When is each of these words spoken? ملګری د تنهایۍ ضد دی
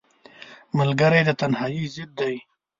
ملګری 0.77 1.21
د 1.25 1.29
تنهایۍ 1.39 1.83
ضد 1.93 2.09
دی 2.19 2.35